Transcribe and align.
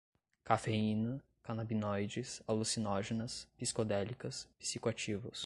cafeína, 0.43 1.21
canabinoides, 1.43 2.41
alucinógenas, 2.47 3.33
psicodélicas, 3.59 4.37
psicoativos 4.59 5.39